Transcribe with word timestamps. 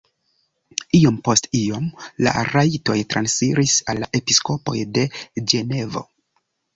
Iom 0.99 1.17
post 1.27 1.47
iom 1.57 1.83
la 2.27 2.33
rajtoj 2.47 2.95
transiris 3.15 3.75
al 3.93 4.01
la 4.05 4.07
episkopoj 4.21 4.75
de 4.97 5.05
Ĝenevo. 5.53 6.03